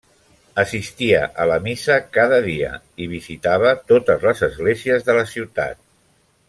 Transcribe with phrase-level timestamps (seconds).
[0.61, 2.71] Assistia a la missa cada dia,
[3.05, 5.83] i visitava totes les esglésies de la ciutat.